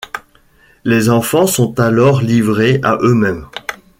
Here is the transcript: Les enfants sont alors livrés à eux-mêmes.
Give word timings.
Les 0.83 1.11
enfants 1.11 1.45
sont 1.45 1.79
alors 1.79 2.21
livrés 2.23 2.79
à 2.83 2.97
eux-mêmes. 3.03 3.45